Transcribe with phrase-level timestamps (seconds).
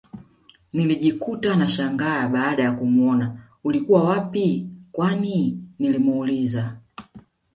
[0.73, 6.77] Nilijikuta nashangaa baada ya kumuona ulikuwa wapii kwanii nilimuuliza